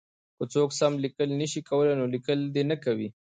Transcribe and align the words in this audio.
که 0.37 0.43
څوک 0.53 0.69
سم 0.79 0.91
لیکل 1.03 1.29
نه 1.41 1.47
شي 1.51 1.61
کولای 1.69 1.95
نو 1.99 2.05
لیکل 2.13 2.39
دې 2.55 2.63
نه 2.71 2.75
کوي. 2.83 3.09